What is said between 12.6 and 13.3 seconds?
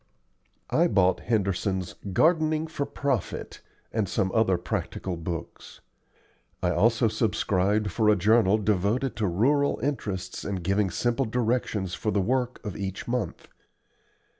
of each